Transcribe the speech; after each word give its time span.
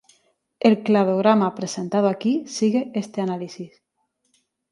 El 0.59 0.81
cladograma 0.81 1.53
presentado 1.53 2.09
aquí 2.09 2.43
sigue 2.47 2.89
este 2.95 3.21
análisis. 3.21 3.83